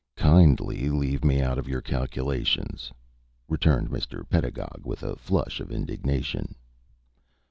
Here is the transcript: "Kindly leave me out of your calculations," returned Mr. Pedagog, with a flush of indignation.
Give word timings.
"Kindly 0.17 0.89
leave 0.89 1.23
me 1.23 1.41
out 1.43 1.59
of 1.59 1.67
your 1.67 1.83
calculations," 1.83 2.91
returned 3.47 3.91
Mr. 3.91 4.27
Pedagog, 4.27 4.81
with 4.83 5.03
a 5.03 5.15
flush 5.15 5.59
of 5.59 5.71
indignation. 5.71 6.55